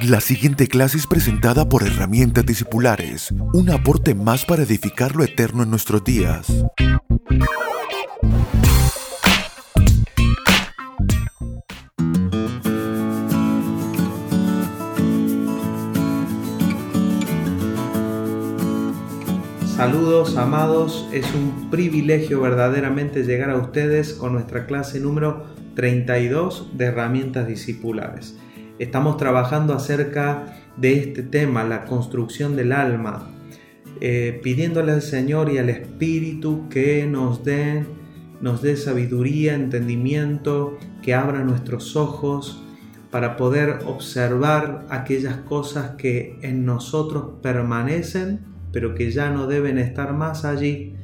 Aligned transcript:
La 0.00 0.20
siguiente 0.20 0.66
clase 0.66 0.96
es 0.96 1.06
presentada 1.06 1.68
por 1.68 1.82
Herramientas 1.82 2.46
Discipulares, 2.46 3.30
un 3.52 3.70
aporte 3.70 4.14
más 4.14 4.44
para 4.44 4.62
edificar 4.62 5.14
lo 5.14 5.22
eterno 5.22 5.62
en 5.62 5.70
nuestros 5.70 6.02
días. 6.02 6.46
Saludos 19.76 20.36
amados, 20.36 21.08
es 21.12 21.26
un 21.34 21.70
privilegio 21.70 22.40
verdaderamente 22.40 23.24
llegar 23.24 23.50
a 23.50 23.58
ustedes 23.58 24.14
con 24.14 24.32
nuestra 24.32 24.66
clase 24.66 25.00
número 25.00 25.46
32 25.74 26.70
de 26.76 26.84
herramientas 26.86 27.46
discipulares. 27.46 28.36
Estamos 28.82 29.16
trabajando 29.16 29.74
acerca 29.74 30.56
de 30.76 30.98
este 30.98 31.22
tema, 31.22 31.62
la 31.62 31.84
construcción 31.84 32.56
del 32.56 32.72
alma, 32.72 33.30
eh, 34.00 34.40
pidiéndole 34.42 34.90
al 34.90 35.02
Señor 35.02 35.52
y 35.52 35.58
al 35.58 35.70
Espíritu 35.70 36.68
que 36.68 37.06
nos 37.06 37.44
den, 37.44 37.86
nos 38.40 38.60
dé 38.60 38.76
sabiduría, 38.76 39.54
entendimiento, 39.54 40.78
que 41.00 41.14
abra 41.14 41.44
nuestros 41.44 41.94
ojos 41.94 42.60
para 43.12 43.36
poder 43.36 43.78
observar 43.86 44.84
aquellas 44.90 45.36
cosas 45.36 45.90
que 45.90 46.40
en 46.42 46.64
nosotros 46.64 47.34
permanecen, 47.40 48.40
pero 48.72 48.96
que 48.96 49.12
ya 49.12 49.30
no 49.30 49.46
deben 49.46 49.78
estar 49.78 50.12
más 50.12 50.44
allí, 50.44 50.96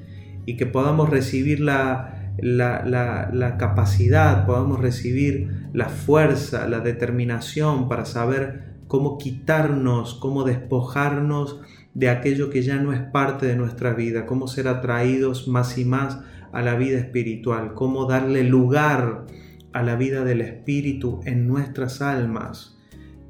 y 0.47 0.57
que 0.57 0.67
podamos 0.67 1.11
recibir 1.11 1.61
la, 1.61 2.33
la, 2.39 3.57
capacidad, 3.57 4.47
podamos 4.47 4.81
recibir 4.81 5.58
la 5.73 5.89
fuerza, 5.89 6.69
la 6.69 6.81
determinación 6.81 7.89
para 7.89 8.05
saber 8.05 8.79
cómo 8.87 9.19
quitarnos, 9.19 10.15
cómo 10.15 10.45
despojarnos 10.45 11.61
de 11.95 12.09
aquello 12.09 12.51
que 12.51 12.63
ya 12.63 12.77
no 12.77 12.93
es 12.93 13.01
parte 13.01 13.47
de 13.47 13.57
nuestra 13.57 13.93
vida, 13.93 14.27
cómo 14.27 14.49
ser 14.49 14.69
atraídos 14.69 15.49
más 15.49 15.79
y 15.79 15.85
más 15.85 16.21
a 16.53 16.63
la 16.63 16.77
vida 16.77 16.99
espiritual, 16.99 17.75
cómo 17.75 18.07
darle 18.07 18.45
lugar 18.45 19.27
a 19.73 19.83
la 19.83 19.97
vida 19.97 20.25
del 20.25 20.41
Espíritu 20.41 21.21
en 21.25 21.47
nuestras 21.47 22.01
almas. 22.01 22.77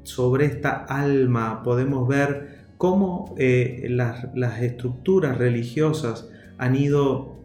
Sobre 0.03 0.45
esta 0.45 0.85
alma 0.85 1.61
podemos 1.63 2.07
ver 2.07 2.67
cómo 2.77 3.35
eh, 3.37 3.87
las, 3.89 4.27
las 4.35 4.61
estructuras 4.61 5.37
religiosas 5.37 6.29
han 6.57 6.75
ido 6.75 7.39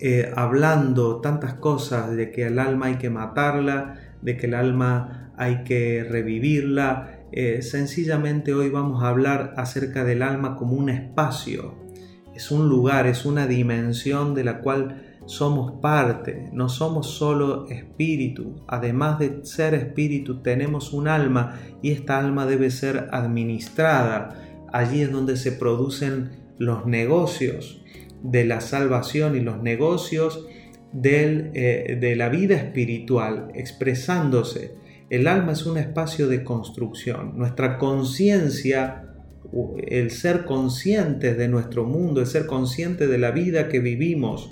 eh, 0.00 0.32
hablando 0.36 1.20
tantas 1.20 1.54
cosas 1.54 2.14
de 2.14 2.30
que 2.30 2.46
el 2.46 2.58
alma 2.58 2.86
hay 2.86 2.96
que 2.96 3.10
matarla, 3.10 4.00
de 4.24 4.36
que 4.36 4.46
el 4.46 4.54
alma 4.54 5.32
hay 5.36 5.62
que 5.64 6.02
revivirla. 6.02 7.20
Eh, 7.30 7.62
sencillamente 7.62 8.54
hoy 8.54 8.70
vamos 8.70 9.02
a 9.02 9.08
hablar 9.08 9.54
acerca 9.56 10.04
del 10.04 10.22
alma 10.22 10.56
como 10.56 10.74
un 10.74 10.88
espacio. 10.88 11.74
Es 12.34 12.50
un 12.50 12.68
lugar, 12.68 13.06
es 13.06 13.24
una 13.24 13.46
dimensión 13.46 14.34
de 14.34 14.44
la 14.44 14.60
cual 14.60 15.02
somos 15.26 15.80
parte, 15.80 16.50
no 16.52 16.68
somos 16.68 17.10
solo 17.10 17.66
espíritu. 17.68 18.62
Además 18.66 19.18
de 19.18 19.44
ser 19.44 19.74
espíritu, 19.74 20.42
tenemos 20.42 20.92
un 20.92 21.06
alma 21.06 21.60
y 21.82 21.92
esta 21.92 22.18
alma 22.18 22.46
debe 22.46 22.70
ser 22.70 23.08
administrada. 23.12 24.40
Allí 24.72 25.02
es 25.02 25.12
donde 25.12 25.36
se 25.36 25.52
producen 25.52 26.30
los 26.58 26.86
negocios 26.86 27.82
de 28.22 28.44
la 28.44 28.60
salvación 28.60 29.36
y 29.36 29.40
los 29.40 29.62
negocios 29.62 30.46
eh, 31.02 31.98
de 32.00 32.16
la 32.16 32.28
vida 32.28 32.56
espiritual 32.56 33.48
expresándose. 33.54 34.74
El 35.10 35.26
alma 35.26 35.52
es 35.52 35.66
un 35.66 35.76
espacio 35.76 36.28
de 36.28 36.44
construcción. 36.44 37.36
Nuestra 37.36 37.78
conciencia, 37.78 39.04
el 39.86 40.10
ser 40.10 40.44
consciente 40.44 41.34
de 41.34 41.48
nuestro 41.48 41.84
mundo, 41.84 42.20
el 42.20 42.26
ser 42.26 42.46
consciente 42.46 43.06
de 43.06 43.18
la 43.18 43.30
vida 43.30 43.68
que 43.68 43.80
vivimos, 43.80 44.50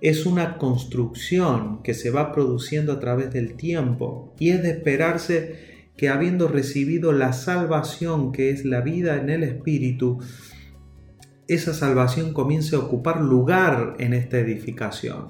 es 0.00 0.26
una 0.26 0.58
construcción 0.58 1.82
que 1.82 1.94
se 1.94 2.10
va 2.10 2.32
produciendo 2.32 2.92
a 2.92 3.00
través 3.00 3.32
del 3.32 3.54
tiempo 3.54 4.34
y 4.38 4.50
es 4.50 4.62
de 4.62 4.70
esperarse 4.70 5.76
que 5.96 6.08
habiendo 6.10 6.48
recibido 6.48 7.12
la 7.12 7.32
salvación 7.32 8.32
que 8.32 8.50
es 8.50 8.64
la 8.64 8.82
vida 8.82 9.16
en 9.16 9.30
el 9.30 9.42
Espíritu, 9.42 10.18
esa 11.48 11.72
salvación 11.72 12.32
comience 12.32 12.76
a 12.76 12.80
ocupar 12.80 13.20
lugar 13.20 13.94
en 13.98 14.12
esta 14.12 14.38
edificación, 14.38 15.28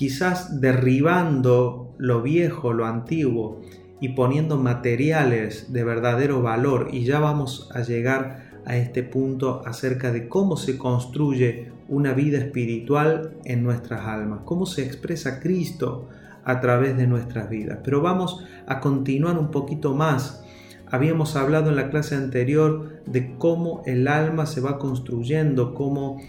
quizás 0.00 0.62
derribando 0.62 1.94
lo 1.98 2.22
viejo, 2.22 2.72
lo 2.72 2.86
antiguo 2.86 3.60
y 4.00 4.14
poniendo 4.14 4.56
materiales 4.56 5.74
de 5.74 5.84
verdadero 5.84 6.40
valor. 6.40 6.88
Y 6.90 7.04
ya 7.04 7.20
vamos 7.20 7.68
a 7.74 7.82
llegar 7.82 8.62
a 8.64 8.78
este 8.78 9.02
punto 9.02 9.60
acerca 9.66 10.10
de 10.10 10.26
cómo 10.26 10.56
se 10.56 10.78
construye 10.78 11.70
una 11.86 12.14
vida 12.14 12.38
espiritual 12.38 13.34
en 13.44 13.62
nuestras 13.62 14.06
almas, 14.06 14.40
cómo 14.46 14.64
se 14.64 14.86
expresa 14.86 15.38
Cristo 15.38 16.08
a 16.44 16.62
través 16.62 16.96
de 16.96 17.06
nuestras 17.06 17.50
vidas. 17.50 17.80
Pero 17.84 18.00
vamos 18.00 18.42
a 18.66 18.80
continuar 18.80 19.38
un 19.38 19.50
poquito 19.50 19.94
más 19.94 20.42
Habíamos 20.92 21.36
hablado 21.36 21.70
en 21.70 21.76
la 21.76 21.88
clase 21.88 22.16
anterior 22.16 23.00
de 23.06 23.36
cómo 23.38 23.82
el 23.86 24.08
alma 24.08 24.44
se 24.46 24.60
va 24.60 24.78
construyendo, 24.78 25.72
cómo 25.72 26.20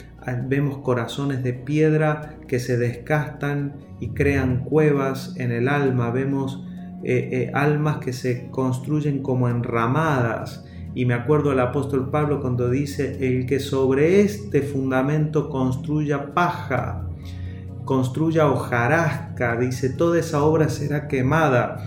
vemos 0.47 0.79
corazones 0.79 1.43
de 1.43 1.53
piedra 1.53 2.37
que 2.47 2.59
se 2.59 2.77
descastan 2.77 3.75
y 3.99 4.09
crean 4.09 4.63
cuevas 4.63 5.33
en 5.37 5.51
el 5.51 5.67
alma, 5.67 6.11
vemos 6.11 6.63
eh, 7.03 7.29
eh, 7.31 7.51
almas 7.55 7.97
que 7.97 8.13
se 8.13 8.49
construyen 8.51 9.23
como 9.23 9.49
enramadas. 9.49 10.65
Y 10.93 11.05
me 11.05 11.13
acuerdo 11.13 11.49
del 11.49 11.61
apóstol 11.61 12.11
Pablo 12.11 12.41
cuando 12.41 12.69
dice, 12.69 13.17
el 13.25 13.45
que 13.45 13.59
sobre 13.59 14.21
este 14.21 14.61
fundamento 14.61 15.49
construya 15.49 16.33
paja, 16.33 17.07
construya 17.85 18.49
hojarasca, 18.49 19.57
dice, 19.57 19.89
toda 19.89 20.19
esa 20.19 20.43
obra 20.43 20.69
será 20.69 21.07
quemada. 21.07 21.77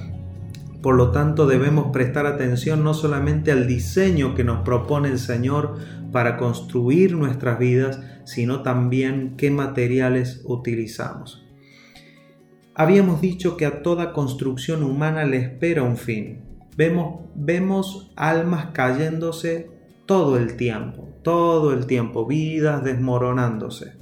Por 0.82 0.96
lo 0.96 1.12
tanto, 1.12 1.46
debemos 1.46 1.92
prestar 1.92 2.26
atención 2.26 2.82
no 2.82 2.94
solamente 2.94 3.52
al 3.52 3.66
diseño 3.66 4.34
que 4.34 4.42
nos 4.42 4.64
propone 4.64 5.08
el 5.08 5.18
Señor 5.18 5.76
para 6.10 6.36
construir 6.36 7.14
nuestras 7.14 7.58
vidas, 7.58 8.00
sino 8.24 8.62
también 8.62 9.34
qué 9.36 9.50
materiales 9.50 10.42
utilizamos. 10.44 11.46
Habíamos 12.74 13.20
dicho 13.20 13.56
que 13.56 13.66
a 13.66 13.82
toda 13.82 14.12
construcción 14.12 14.82
humana 14.82 15.24
le 15.24 15.36
espera 15.38 15.82
un 15.82 15.96
fin. 15.96 16.40
Vemos, 16.76 17.20
vemos 17.34 18.12
almas 18.16 18.68
cayéndose 18.72 19.70
todo 20.06 20.36
el 20.36 20.56
tiempo, 20.56 21.08
todo 21.22 21.72
el 21.72 21.86
tiempo, 21.86 22.26
vidas 22.26 22.82
desmoronándose. 22.82 23.92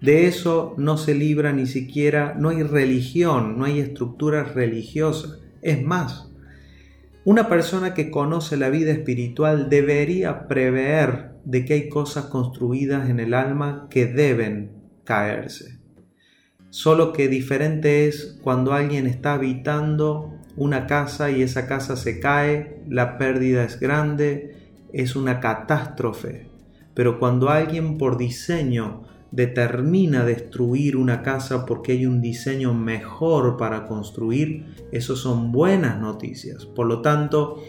De 0.00 0.26
eso 0.26 0.74
no 0.76 0.96
se 0.98 1.14
libra 1.14 1.52
ni 1.52 1.66
siquiera, 1.66 2.34
no 2.38 2.50
hay 2.50 2.62
religión, 2.62 3.58
no 3.58 3.64
hay 3.64 3.80
estructuras 3.80 4.54
religiosas 4.54 5.40
es 5.62 5.82
más, 5.82 6.30
una 7.24 7.48
persona 7.48 7.94
que 7.94 8.10
conoce 8.10 8.56
la 8.56 8.70
vida 8.70 8.92
espiritual 8.92 9.68
debería 9.68 10.46
prever 10.46 11.32
de 11.48 11.64
que 11.64 11.72
hay 11.72 11.88
cosas 11.88 12.26
construidas 12.26 13.08
en 13.08 13.20
el 13.20 13.32
alma 13.32 13.86
que 13.88 14.04
deben 14.04 14.70
caerse. 15.04 15.78
Solo 16.68 17.14
que 17.14 17.26
diferente 17.26 18.06
es 18.06 18.38
cuando 18.42 18.74
alguien 18.74 19.06
está 19.06 19.32
habitando 19.32 20.34
una 20.56 20.86
casa 20.86 21.30
y 21.30 21.40
esa 21.40 21.66
casa 21.66 21.96
se 21.96 22.20
cae, 22.20 22.82
la 22.86 23.16
pérdida 23.16 23.64
es 23.64 23.80
grande, 23.80 24.56
es 24.92 25.16
una 25.16 25.40
catástrofe. 25.40 26.50
Pero 26.92 27.18
cuando 27.18 27.48
alguien 27.48 27.96
por 27.96 28.18
diseño 28.18 29.04
determina 29.30 30.26
destruir 30.26 30.98
una 30.98 31.22
casa 31.22 31.64
porque 31.64 31.92
hay 31.92 32.04
un 32.04 32.20
diseño 32.20 32.74
mejor 32.74 33.56
para 33.56 33.86
construir, 33.86 34.66
eso 34.92 35.16
son 35.16 35.50
buenas 35.50 35.98
noticias. 35.98 36.66
Por 36.66 36.88
lo 36.88 37.00
tanto, 37.00 37.62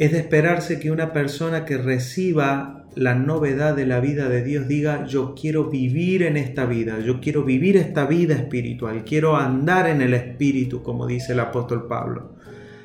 es 0.00 0.12
de 0.12 0.18
esperarse 0.18 0.80
que 0.80 0.90
una 0.90 1.12
persona 1.12 1.66
que 1.66 1.76
reciba 1.76 2.86
la 2.94 3.14
novedad 3.14 3.76
de 3.76 3.84
la 3.84 4.00
vida 4.00 4.30
de 4.30 4.42
Dios 4.42 4.66
diga, 4.66 5.04
yo 5.04 5.34
quiero 5.38 5.68
vivir 5.68 6.22
en 6.22 6.38
esta 6.38 6.64
vida, 6.64 7.00
yo 7.00 7.20
quiero 7.20 7.44
vivir 7.44 7.76
esta 7.76 8.06
vida 8.06 8.34
espiritual, 8.34 9.04
quiero 9.04 9.36
andar 9.36 9.86
en 9.90 10.00
el 10.00 10.14
espíritu, 10.14 10.82
como 10.82 11.06
dice 11.06 11.34
el 11.34 11.40
apóstol 11.40 11.86
Pablo. 11.86 12.32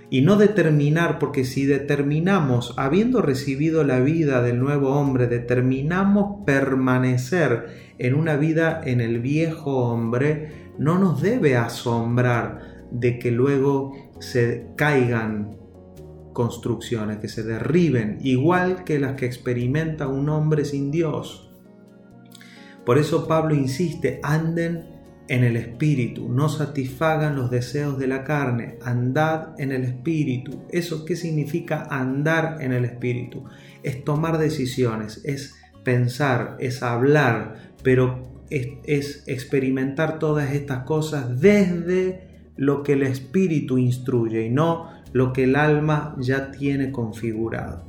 Y 0.09 0.23
no 0.23 0.35
determinar, 0.35 1.17
porque 1.17 1.45
si 1.45 1.65
determinamos, 1.65 2.73
habiendo 2.75 3.21
recibido 3.21 3.85
la 3.85 4.01
vida 4.01 4.41
del 4.41 4.59
nuevo 4.59 4.89
hombre, 4.89 5.27
determinamos 5.27 6.43
permanecer 6.45 7.93
en 7.97 8.13
una 8.13 8.35
vida 8.35 8.81
en 8.83 8.99
el 8.99 9.21
viejo 9.21 9.87
hombre, 9.87 10.65
no 10.77 10.99
nos 10.99 11.21
debe 11.21 11.55
asombrar 11.55 12.59
de 12.91 13.19
que 13.19 13.31
luego 13.31 13.93
se 14.19 14.67
caigan 14.75 15.63
construcciones, 16.35 17.19
que 17.19 17.29
se 17.29 17.43
derriben, 17.43 18.19
igual 18.21 18.83
que 18.83 18.99
las 18.99 19.13
que 19.13 19.25
experimenta 19.25 20.09
un 20.09 20.27
hombre 20.27 20.65
sin 20.65 20.91
Dios. 20.91 21.49
Por 22.85 22.97
eso 22.99 23.25
Pablo 23.25 23.55
insiste, 23.55 24.19
anden 24.21 24.93
en 25.29 25.45
el 25.45 25.55
espíritu, 25.55 26.27
no 26.29 26.49
satisfagan 26.49 27.37
los 27.37 27.49
deseos 27.49 27.97
de 27.97 28.07
la 28.07 28.25
carne, 28.25 28.77
andad 28.83 29.59
en 29.59 29.71
el 29.71 29.85
espíritu. 29.85 30.65
¿Eso 30.69 31.05
qué 31.05 31.15
significa 31.15 31.87
andar 31.89 32.57
en 32.59 32.73
el 32.73 32.83
espíritu? 32.83 33.45
Es 33.81 34.03
tomar 34.03 34.37
decisiones, 34.37 35.21
es 35.23 35.55
pensar, 35.83 36.57
es 36.59 36.83
hablar, 36.83 37.71
pero 37.81 38.43
es, 38.49 39.23
experimentar 39.25 40.19
todas 40.19 40.51
estas 40.51 40.83
cosas 40.83 41.39
desde 41.39 42.27
lo 42.57 42.83
que 42.83 42.93
el 42.93 43.03
espíritu 43.03 43.77
instruye 43.77 44.45
y 44.45 44.49
no 44.49 44.94
lo 45.15 45.31
que 45.31 45.45
el 45.45 45.55
alma 45.55 46.13
ya 46.19 46.51
tiene 46.51 46.91
configurado. 46.91 47.85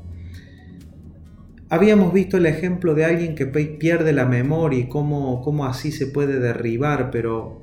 Habíamos 1.68 2.12
visto 2.12 2.36
el 2.36 2.46
ejemplo 2.46 2.94
de 2.94 3.04
alguien 3.04 3.34
que 3.34 3.46
pierde 3.46 4.12
la 4.12 4.26
memoria 4.26 4.78
y 4.78 4.88
cómo, 4.88 5.42
cómo 5.42 5.64
así 5.64 5.90
se 5.90 6.06
puede 6.06 6.38
derribar, 6.38 7.10
pero 7.10 7.62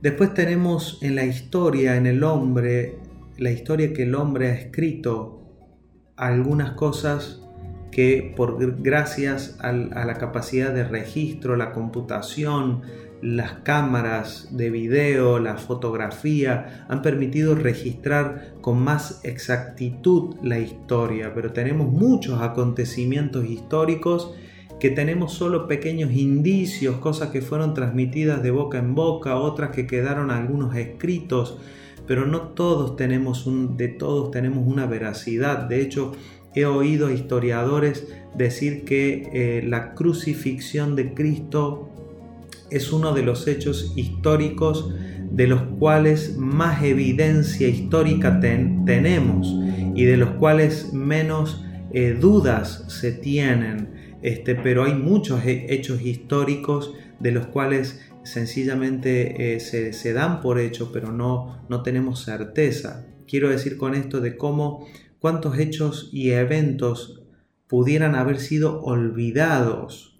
después 0.00 0.34
tenemos 0.34 0.98
en 1.02 1.14
la 1.14 1.24
historia, 1.24 1.96
en 1.96 2.06
el 2.06 2.24
hombre, 2.24 2.98
la 3.38 3.52
historia 3.52 3.92
que 3.92 4.02
el 4.02 4.16
hombre 4.16 4.48
ha 4.48 4.54
escrito, 4.54 5.44
algunas 6.16 6.72
cosas 6.72 7.44
que 7.92 8.34
por 8.36 8.82
gracias 8.82 9.56
a 9.60 9.72
la 9.72 10.14
capacidad 10.14 10.74
de 10.74 10.82
registro, 10.82 11.54
la 11.54 11.70
computación, 11.70 12.82
las 13.22 13.52
cámaras 13.62 14.48
de 14.50 14.68
video, 14.68 15.38
la 15.38 15.56
fotografía 15.56 16.84
han 16.88 17.02
permitido 17.02 17.54
registrar 17.54 18.54
con 18.60 18.82
más 18.82 19.20
exactitud 19.22 20.34
la 20.42 20.58
historia, 20.58 21.32
pero 21.32 21.52
tenemos 21.52 21.90
muchos 21.90 22.42
acontecimientos 22.42 23.46
históricos 23.46 24.34
que 24.80 24.90
tenemos 24.90 25.34
solo 25.34 25.68
pequeños 25.68 26.10
indicios, 26.10 26.96
cosas 26.96 27.30
que 27.30 27.42
fueron 27.42 27.74
transmitidas 27.74 28.42
de 28.42 28.50
boca 28.50 28.78
en 28.78 28.96
boca, 28.96 29.36
otras 29.36 29.70
que 29.70 29.86
quedaron 29.86 30.32
algunos 30.32 30.74
escritos, 30.74 31.58
pero 32.08 32.26
no 32.26 32.48
todos 32.48 32.96
tenemos 32.96 33.46
un, 33.46 33.76
de 33.76 33.86
todos 33.86 34.32
tenemos 34.32 34.66
una 34.66 34.86
veracidad. 34.86 35.58
De 35.68 35.80
hecho, 35.80 36.10
he 36.56 36.66
oído 36.66 37.12
historiadores 37.12 38.08
decir 38.34 38.84
que 38.84 39.30
eh, 39.32 39.62
la 39.64 39.94
crucifixión 39.94 40.96
de 40.96 41.14
Cristo 41.14 41.88
es 42.72 42.92
uno 42.92 43.12
de 43.12 43.22
los 43.22 43.46
hechos 43.46 43.92
históricos 43.96 44.92
de 45.30 45.46
los 45.46 45.62
cuales 45.78 46.36
más 46.36 46.82
evidencia 46.82 47.68
histórica 47.68 48.40
tenemos 48.40 49.54
y 49.94 50.04
de 50.04 50.16
los 50.16 50.30
cuales 50.30 50.92
menos 50.92 51.64
eh, 51.92 52.16
dudas 52.18 52.84
se 52.88 53.12
tienen. 53.12 54.18
Este, 54.22 54.54
pero 54.54 54.84
hay 54.84 54.94
muchos 54.94 55.42
hechos 55.44 56.02
históricos 56.02 56.94
de 57.18 57.32
los 57.32 57.46
cuales 57.46 58.00
sencillamente 58.22 59.54
eh, 59.54 59.60
se, 59.60 59.92
se, 59.92 60.12
dan 60.12 60.40
por 60.40 60.60
hecho, 60.60 60.92
pero 60.92 61.12
no, 61.12 61.64
no 61.68 61.82
tenemos 61.82 62.24
certeza. 62.24 63.06
Quiero 63.26 63.48
decir 63.48 63.76
con 63.76 63.94
esto 63.94 64.20
de 64.20 64.36
cómo 64.36 64.86
cuántos 65.18 65.58
hechos 65.58 66.10
y 66.12 66.30
eventos 66.30 67.22
pudieran 67.66 68.14
haber 68.14 68.38
sido 68.38 68.82
olvidados. 68.82 70.11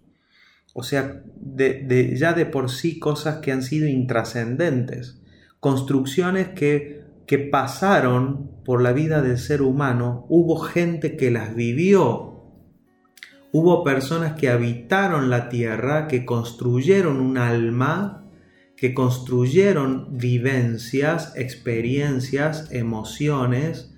O 0.74 0.82
sea, 0.82 1.22
ya 1.56 2.32
de 2.32 2.46
por 2.46 2.70
sí 2.70 2.98
cosas 2.98 3.38
que 3.38 3.52
han 3.52 3.62
sido 3.62 3.88
intrascendentes. 3.88 5.20
Construcciones 5.60 6.48
que, 6.48 7.04
que 7.26 7.38
pasaron 7.38 8.50
por 8.64 8.82
la 8.82 8.92
vida 8.92 9.20
del 9.22 9.38
ser 9.38 9.62
humano. 9.62 10.26
Hubo 10.28 10.56
gente 10.58 11.16
que 11.16 11.30
las 11.30 11.54
vivió. 11.54 12.32
Hubo 13.52 13.84
personas 13.84 14.32
que 14.32 14.48
habitaron 14.48 15.28
la 15.28 15.50
tierra, 15.50 16.08
que 16.08 16.24
construyeron 16.24 17.20
un 17.20 17.36
alma, 17.36 18.24
que 18.76 18.94
construyeron 18.94 20.16
vivencias, 20.16 21.34
experiencias, 21.36 22.72
emociones, 22.72 23.94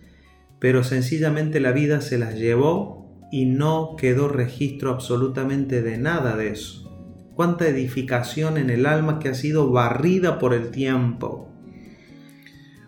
pero 0.58 0.82
sencillamente 0.82 1.60
la 1.60 1.70
vida 1.70 2.00
se 2.00 2.18
las 2.18 2.34
llevó 2.34 3.03
y 3.34 3.46
no 3.46 3.96
quedó 3.96 4.28
registro 4.28 4.92
absolutamente 4.92 5.82
de 5.82 5.98
nada 5.98 6.36
de 6.36 6.50
eso. 6.50 6.88
Cuánta 7.34 7.66
edificación 7.66 8.58
en 8.58 8.70
el 8.70 8.86
alma 8.86 9.18
que 9.18 9.28
ha 9.28 9.34
sido 9.34 9.72
barrida 9.72 10.38
por 10.38 10.54
el 10.54 10.70
tiempo. 10.70 11.48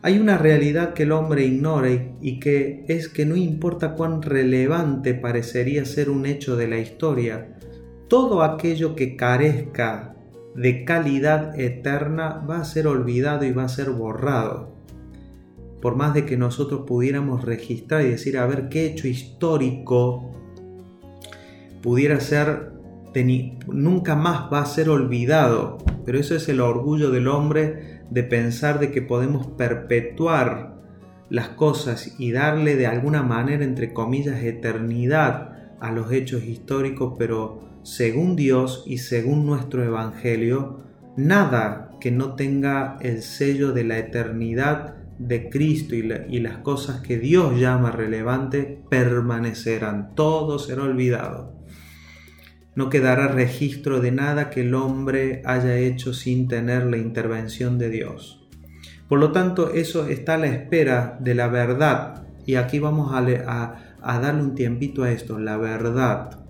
Hay 0.03 0.21
una 0.21 0.39
realidad 0.39 0.95
que 0.95 1.03
el 1.03 1.11
hombre 1.11 1.45
ignora 1.45 1.91
y 2.21 2.39
que 2.39 2.85
es 2.87 3.09
que 3.09 3.27
no 3.27 3.35
importa 3.35 3.95
cuán 3.95 4.23
relevante 4.23 5.15
parecería 5.15 5.85
ser 5.85 6.11
un 6.11 6.27
hecho 6.27 6.55
de 6.55 6.69
la 6.69 6.79
historia, 6.79 7.59
todo 8.07 8.45
aquello 8.45 8.95
que 8.95 9.17
carezca 9.17 10.15
de 10.55 10.85
calidad 10.85 11.59
eterna 11.59 12.47
va 12.49 12.61
a 12.61 12.65
ser 12.65 12.87
olvidado 12.87 13.45
y 13.45 13.51
va 13.51 13.65
a 13.65 13.69
ser 13.69 13.91
borrado 13.91 14.76
por 15.81 15.97
más 15.97 16.15
de 16.15 16.25
que 16.25 16.37
nosotros 16.37 16.83
pudiéramos 16.87 17.45
registrar 17.45 18.03
y 18.03 18.11
decir, 18.11 18.39
a 18.39 18.47
ver 18.47 18.69
qué 18.69 18.87
hecho 18.87 19.09
histórico 19.09 20.33
pudiera 21.83 22.19
ser, 22.21 22.73
nunca 23.67 24.15
más 24.17 24.53
va 24.53 24.61
a 24.61 24.67
ser 24.67 24.89
olvidado. 24.89 25.79
Pero 26.05 26.19
eso 26.19 26.35
es 26.35 26.49
el 26.49 26.61
orgullo 26.61 27.11
del 27.11 27.29
hombre 27.29 28.03
de 28.11 28.23
pensar 28.23 28.79
de 28.79 28.91
que 28.91 29.03
podemos 29.03 29.47
perpetuar 29.47 30.77
las 31.29 31.49
cosas 31.49 32.15
y 32.19 32.33
darle 32.33 32.77
de 32.77 32.87
alguna 32.87 33.23
manera, 33.23 33.65
entre 33.65 33.93
comillas, 33.93 34.43
eternidad 34.43 35.53
a 35.81 35.91
los 35.91 36.13
hechos 36.13 36.45
históricos, 36.45 37.15
pero 37.19 37.61
según 37.83 38.37
Dios 38.37 38.85
y 38.87 38.99
según 38.99 39.47
nuestro 39.47 39.83
Evangelio, 39.83 40.81
nada 41.17 41.91
que 42.01 42.11
no 42.11 42.35
tenga 42.35 42.99
el 43.01 43.23
sello 43.23 43.73
de 43.73 43.85
la 43.85 43.99
eternidad 43.99 44.96
de 45.19 45.49
Cristo 45.49 45.95
y, 45.95 46.03
las 46.03 46.59
cosas 46.59 47.01
que 47.01 47.19
Dios 47.19 47.59
llama 47.59 47.91
relevante 47.91 48.83
permanecerán, 48.91 50.15
todo 50.15 50.59
será 50.59 50.83
olvidado. 50.83 51.55
No 52.75 52.91
quedará 52.91 53.29
registro 53.29 54.01
de 54.01 54.13
nada 54.13 54.51
que 54.51 54.61
el 54.61 54.75
hombre 54.75 55.43
haya 55.47 55.77
hecho 55.77 56.13
sin 56.13 56.47
tener 56.47 56.85
la 56.85 56.99
intervención 56.99 57.79
de 57.79 57.89
Dios. 57.89 58.47
Por 59.09 59.19
lo 59.19 59.33
tanto, 59.33 59.73
eso 59.73 60.09
está 60.09 60.35
a 60.35 60.39
la 60.39 60.49
espera 60.49 61.17
de 61.21 61.35
la 61.35 61.49
verdad. 61.49 62.27
Y 62.45 62.57
aquí 62.57 62.79
vamos 62.79 63.13
a, 63.15 63.77
a 64.03 64.21
darle 64.21 64.43
un 64.43 64.55
tiempito 64.55 65.05
a 65.05 65.11
esto, 65.11 65.39
la 65.39 65.57
verdad. 65.57 66.41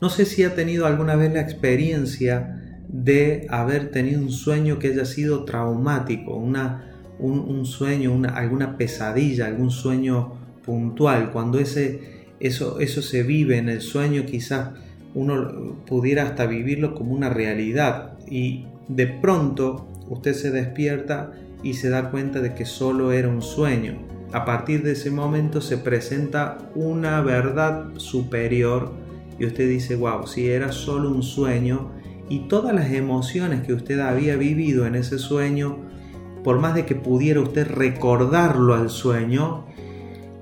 No 0.00 0.10
sé 0.10 0.26
si 0.26 0.44
ha 0.44 0.54
tenido 0.54 0.86
alguna 0.86 1.16
vez 1.16 1.32
la 1.32 1.40
experiencia 1.40 2.82
de 2.88 3.46
haber 3.48 3.90
tenido 3.90 4.20
un 4.20 4.30
sueño 4.30 4.78
que 4.78 4.88
haya 4.88 5.06
sido 5.06 5.44
traumático, 5.44 6.36
una, 6.36 6.91
un, 7.18 7.64
sueño, 7.64 8.12
una, 8.12 8.30
alguna 8.30 8.76
pesadilla, 8.76 9.46
algún 9.46 9.70
sueño 9.70 10.34
puntual, 10.64 11.30
cuando 11.30 11.58
ese, 11.58 12.26
eso, 12.40 12.80
eso 12.80 13.02
se 13.02 13.22
vive 13.22 13.58
en 13.58 13.68
el 13.68 13.80
sueño, 13.80 14.24
quizás 14.26 14.70
uno 15.14 15.76
pudiera 15.86 16.24
hasta 16.24 16.46
vivirlo 16.46 16.94
como 16.94 17.12
una 17.12 17.28
realidad 17.28 18.18
y 18.28 18.66
de 18.88 19.06
pronto 19.06 19.88
usted 20.08 20.32
se 20.32 20.50
despierta 20.50 21.32
y 21.62 21.74
se 21.74 21.90
da 21.90 22.10
cuenta 22.10 22.40
de 22.40 22.54
que 22.54 22.64
solo 22.64 23.12
era 23.12 23.28
un 23.28 23.42
sueño. 23.42 23.98
A 24.32 24.44
partir 24.44 24.82
de 24.82 24.92
ese 24.92 25.10
momento 25.10 25.60
se 25.60 25.76
presenta 25.76 26.58
una 26.74 27.20
verdad 27.20 27.90
superior 27.98 28.92
y 29.38 29.46
usted 29.46 29.68
dice, 29.68 29.94
wow, 29.96 30.26
si 30.26 30.48
era 30.48 30.72
solo 30.72 31.10
un 31.10 31.22
sueño 31.22 31.90
y 32.28 32.48
todas 32.48 32.74
las 32.74 32.90
emociones 32.92 33.60
que 33.62 33.74
usted 33.74 34.00
había 34.00 34.36
vivido 34.36 34.86
en 34.86 34.94
ese 34.94 35.18
sueño 35.18 35.78
por 36.44 36.58
más 36.58 36.74
de 36.74 36.84
que 36.86 36.94
pudiera 36.94 37.40
usted 37.40 37.66
recordarlo 37.68 38.74
al 38.74 38.90
sueño, 38.90 39.66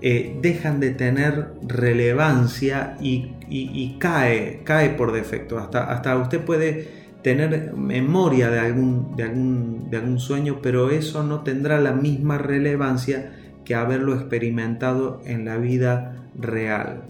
eh, 0.02 0.38
dejan 0.40 0.80
de 0.80 0.90
tener 0.90 1.48
relevancia 1.62 2.96
y, 3.00 3.96
cae, 3.98 4.62
cae 4.64 4.90
por 4.90 5.12
defecto. 5.12 5.58
Hasta, 5.58 5.84
hasta 5.92 6.16
usted 6.16 6.40
puede 6.40 6.88
tener 7.22 7.74
memoria 7.74 8.50
de 8.50 8.60
algún, 8.60 9.14
de, 9.16 9.24
algún, 9.24 9.90
de 9.90 9.98
algún 9.98 10.18
sueño, 10.18 10.60
pero 10.62 10.90
eso 10.90 11.22
no 11.22 11.42
tendrá 11.42 11.80
la 11.80 11.92
misma 11.92 12.38
relevancia 12.38 13.32
que 13.64 13.74
haberlo 13.74 14.14
experimentado 14.14 15.20
en 15.26 15.44
la 15.44 15.58
vida 15.58 16.16
real. 16.34 17.02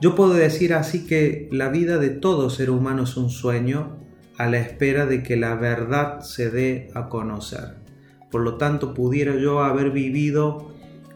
Yo 0.00 0.14
puedo 0.14 0.34
decir 0.34 0.74
así 0.74 1.06
que 1.06 1.48
la 1.52 1.68
vida 1.68 1.98
de 1.98 2.10
todo 2.10 2.50
ser 2.50 2.70
humano 2.70 3.04
es 3.04 3.16
un 3.16 3.30
sueño, 3.30 3.98
a 4.40 4.46
la 4.46 4.56
espera 4.56 5.04
de 5.04 5.22
que 5.22 5.36
la 5.36 5.54
verdad 5.54 6.20
se 6.20 6.50
dé 6.50 6.88
a 6.94 7.10
conocer. 7.10 7.76
Por 8.30 8.40
lo 8.40 8.56
tanto, 8.56 8.94
pudiera 8.94 9.36
yo 9.36 9.62
haber 9.62 9.90
vivido 9.90 10.72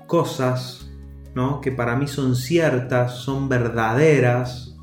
cosas 0.07 0.91
¿no? 1.35 1.63
que 1.63 1.73
para 1.73 1.97
mí 1.97 2.07
son 2.07 2.37
ciertas, 2.37 3.15
son 3.15 3.49
verdaderas, 3.49 4.77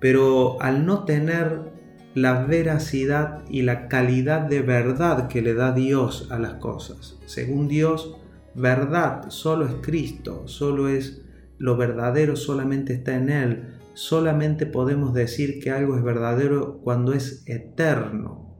pero 0.00 0.60
al 0.60 0.86
no 0.86 1.04
tener 1.04 1.72
la 2.14 2.44
veracidad 2.44 3.44
y 3.48 3.62
la 3.62 3.86
calidad 3.86 4.40
de 4.40 4.62
verdad 4.62 5.28
que 5.28 5.40
le 5.40 5.54
da 5.54 5.70
Dios 5.70 6.26
a 6.32 6.40
las 6.40 6.54
cosas. 6.54 7.16
Según 7.26 7.68
Dios, 7.68 8.16
verdad 8.56 9.26
solo 9.28 9.66
es 9.66 9.74
Cristo, 9.82 10.48
solo 10.48 10.88
es 10.88 11.22
lo 11.62 11.76
verdadero, 11.76 12.34
solamente 12.34 12.92
está 12.92 13.14
en 13.14 13.30
Él. 13.30 13.68
solamente 13.94 14.66
podemos 14.66 15.12
decir 15.12 15.60
que 15.60 15.70
algo 15.70 15.96
es 15.96 16.02
verdadero 16.02 16.80
cuando 16.82 17.12
es 17.12 17.44
eterno. 17.46 18.56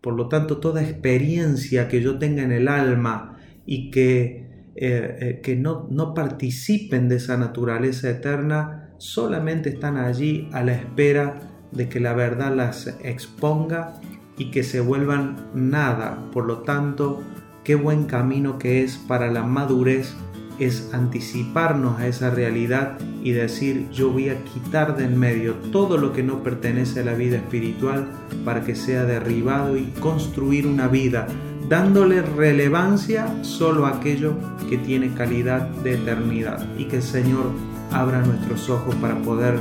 Por 0.00 0.14
lo 0.14 0.28
tanto, 0.28 0.56
toda 0.56 0.82
experiencia 0.82 1.88
que 1.88 2.00
yo 2.00 2.18
tenga 2.18 2.42
en 2.42 2.52
el 2.52 2.66
alma 2.66 3.38
y 3.64 3.90
que, 3.90 4.72
eh, 4.74 5.16
eh, 5.20 5.40
que 5.42 5.56
no, 5.56 5.86
no 5.90 6.14
participen 6.14 7.08
de 7.08 7.16
esa 7.16 7.36
naturaleza 7.36 8.10
eterna, 8.10 8.94
solamente 8.96 9.68
están 9.68 9.96
allí 9.96 10.48
a 10.52 10.64
la 10.64 10.72
espera 10.72 11.38
de 11.70 11.88
que 11.88 12.00
la 12.00 12.14
verdad 12.14 12.56
las 12.56 12.88
exponga 13.04 14.00
y 14.36 14.50
que 14.50 14.64
se 14.64 14.80
vuelvan 14.80 15.50
nada. 15.54 16.28
Por 16.32 16.46
lo 16.46 16.62
tanto, 16.62 17.22
qué 17.62 17.76
buen 17.76 18.04
camino 18.04 18.58
que 18.58 18.82
es 18.82 18.96
para 18.96 19.30
la 19.30 19.44
madurez 19.44 20.16
es 20.58 20.90
anticiparnos 20.92 21.98
a 21.98 22.06
esa 22.06 22.30
realidad 22.30 22.98
y 23.22 23.32
decir 23.32 23.88
yo 23.90 24.10
voy 24.10 24.28
a 24.28 24.42
quitar 24.44 24.96
de 24.96 25.04
en 25.04 25.18
medio 25.18 25.54
todo 25.72 25.98
lo 25.98 26.12
que 26.12 26.22
no 26.22 26.42
pertenece 26.42 27.00
a 27.00 27.04
la 27.04 27.14
vida 27.14 27.36
espiritual 27.36 28.08
para 28.44 28.62
que 28.62 28.74
sea 28.74 29.04
derribado 29.04 29.76
y 29.76 29.84
construir 30.00 30.66
una 30.66 30.88
vida 30.88 31.26
dándole 31.68 32.22
relevancia 32.22 33.42
solo 33.42 33.86
a 33.86 33.96
aquello 33.96 34.34
que 34.68 34.78
tiene 34.78 35.12
calidad 35.14 35.68
de 35.68 35.94
eternidad 35.94 36.66
y 36.78 36.84
que 36.84 36.96
el 36.96 37.02
Señor 37.02 37.50
abra 37.90 38.22
nuestros 38.22 38.68
ojos 38.70 38.94
para 38.96 39.20
poder 39.22 39.58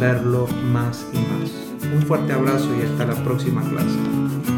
verlo 0.00 0.46
más 0.72 1.06
y 1.12 1.18
más. 1.18 1.50
Un 1.94 2.02
fuerte 2.02 2.32
abrazo 2.32 2.68
y 2.78 2.84
hasta 2.84 3.06
la 3.06 3.24
próxima 3.24 3.62
clase. 3.62 4.57